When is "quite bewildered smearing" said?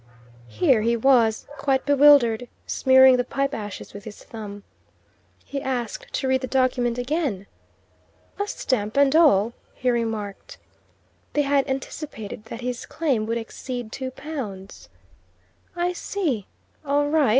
1.59-3.17